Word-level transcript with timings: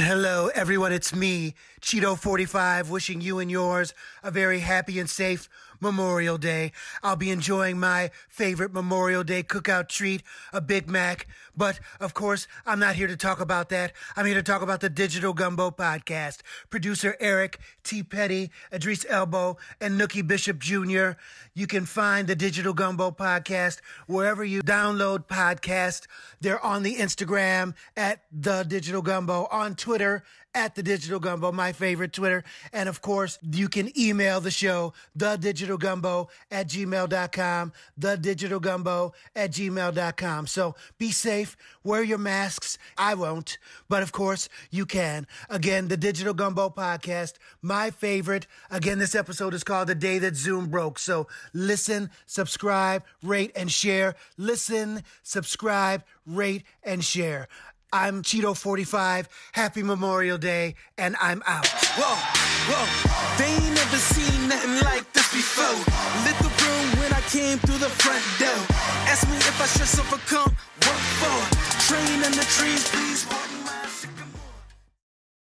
hello, 0.00 0.48
everyone. 0.54 0.92
It's 0.92 1.14
me, 1.14 1.54
Cheetoh45, 1.80 2.88
wishing 2.88 3.20
you 3.20 3.38
and 3.38 3.50
yours 3.50 3.94
a 4.22 4.30
very 4.30 4.60
happy 4.60 4.98
and 4.98 5.08
safe 5.08 5.48
Memorial 5.80 6.38
Day. 6.38 6.72
I'll 7.02 7.16
be 7.16 7.30
enjoying 7.30 7.78
my 7.78 8.10
favorite 8.28 8.72
Memorial 8.72 9.24
Day 9.24 9.42
cookout 9.42 9.88
treat, 9.88 10.22
a 10.52 10.60
Big 10.60 10.88
Mac. 10.88 11.26
But 11.56 11.80
of 12.00 12.14
course, 12.14 12.46
I'm 12.64 12.78
not 12.78 12.94
here 12.94 13.08
to 13.08 13.16
talk 13.16 13.40
about 13.40 13.68
that. 13.70 13.92
I'm 14.16 14.26
here 14.26 14.36
to 14.36 14.42
talk 14.42 14.62
about 14.62 14.80
the 14.80 14.88
Digital 14.88 15.32
Gumbo 15.32 15.70
podcast. 15.70 16.38
Producer 16.70 17.16
Eric 17.18 17.58
T. 17.82 18.02
Petty, 18.02 18.50
Idris 18.72 19.04
Elbow, 19.08 19.56
and 19.80 20.00
Nookie 20.00 20.26
Bishop 20.26 20.58
Jr. 20.60 21.12
You 21.54 21.66
can 21.66 21.84
find 21.84 22.28
the 22.28 22.36
Digital 22.36 22.72
Gumbo 22.72 23.10
podcast 23.10 23.80
wherever 24.06 24.44
you 24.44 24.62
download 24.62 25.26
podcast. 25.26 26.06
They're 26.40 26.64
on 26.64 26.84
the 26.84 26.96
Instagram 26.96 27.74
at 27.96 28.22
the 28.30 28.62
Digital 28.62 29.02
Gumbo, 29.02 29.48
on 29.50 29.74
Twitter 29.74 30.22
at 30.54 30.74
the 30.74 30.82
Digital 30.82 31.20
Gumbo, 31.20 31.52
my 31.52 31.72
favorite 31.72 32.12
Twitter. 32.12 32.42
And 32.72 32.88
of 32.88 33.02
course, 33.02 33.38
you 33.42 33.68
can 33.68 33.96
email 33.98 34.40
the 34.40 34.50
show, 34.50 34.92
the 35.14 35.36
Digital 35.36 35.67
Gumbo 35.76 36.28
at 36.50 36.68
gmail.com, 36.68 37.72
the 37.96 38.16
Digital 38.16 38.60
Gumbo 38.60 39.12
at 39.36 39.50
gmail.com. 39.50 40.46
So 40.46 40.74
be 40.96 41.10
safe, 41.10 41.56
wear 41.84 42.02
your 42.02 42.18
masks. 42.18 42.78
I 42.96 43.14
won't, 43.14 43.58
but 43.88 44.02
of 44.02 44.12
course 44.12 44.48
you 44.70 44.86
can. 44.86 45.26
Again, 45.50 45.88
the 45.88 45.96
Digital 45.96 46.32
Gumbo 46.32 46.70
podcast, 46.70 47.34
my 47.60 47.90
favorite. 47.90 48.46
Again, 48.70 48.98
this 48.98 49.14
episode 49.14 49.54
is 49.54 49.64
called 49.64 49.88
The 49.88 49.94
Day 49.94 50.18
That 50.18 50.36
Zoom 50.36 50.68
Broke. 50.70 50.98
So 50.98 51.26
listen, 51.52 52.10
subscribe, 52.26 53.02
rate, 53.22 53.52
and 53.54 53.70
share. 53.70 54.14
Listen, 54.36 55.02
subscribe, 55.22 56.04
rate, 56.24 56.62
and 56.82 57.04
share. 57.04 57.48
I'm 57.92 58.22
Cheetoh45. 58.22 59.28
Happy 59.52 59.82
Memorial 59.82 60.38
Day, 60.38 60.74
and 60.98 61.16
I'm 61.20 61.42
out. 61.46 61.66
Whoa, 61.66 62.14
whoa. 62.68 63.38
They 63.38 63.50
ain't 63.50 63.74
never 63.74 63.96
seen 63.96 64.48
nothing 64.48 64.84
like 64.84 65.10
this 65.12 65.17
came 67.48 67.58
through 67.60 67.78
the 67.78 67.88
front 67.88 68.22
door. 68.38 68.60
Ask 69.08 69.26
me 69.30 69.36
if 69.36 69.56
I 69.62 69.66
should 69.72 70.00
overcome. 70.00 70.54
What 70.84 71.00
for? 71.20 71.38
Train 71.88 72.22
in 72.22 72.32
the 72.32 72.44
trees, 72.44 72.86
please. 72.90 73.37